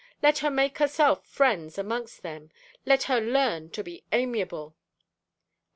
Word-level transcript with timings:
Let 0.23 0.39
her 0.39 0.49
make 0.49 0.79
herself 0.79 1.27
friends 1.27 1.77
amongst 1.77 2.23
them: 2.23 2.49
let 2.87 3.03
her 3.03 3.21
learn 3.21 3.69
to 3.69 3.83
be 3.83 4.03
amiable.' 4.11 4.73
And 4.93 5.57
M. 5.57 5.59